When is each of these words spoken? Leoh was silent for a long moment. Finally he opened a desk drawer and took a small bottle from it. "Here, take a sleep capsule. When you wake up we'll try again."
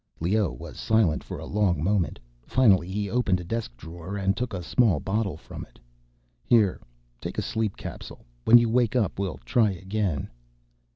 Leoh 0.19 0.49
was 0.51 0.79
silent 0.79 1.23
for 1.23 1.37
a 1.37 1.45
long 1.45 1.83
moment. 1.83 2.17
Finally 2.47 2.87
he 2.89 3.07
opened 3.07 3.39
a 3.39 3.43
desk 3.43 3.77
drawer 3.77 4.17
and 4.17 4.35
took 4.35 4.51
a 4.51 4.63
small 4.63 4.99
bottle 4.99 5.37
from 5.37 5.63
it. 5.63 5.77
"Here, 6.43 6.81
take 7.21 7.37
a 7.37 7.41
sleep 7.43 7.77
capsule. 7.77 8.25
When 8.43 8.57
you 8.57 8.67
wake 8.67 8.95
up 8.95 9.19
we'll 9.19 9.37
try 9.45 9.69
again." 9.69 10.27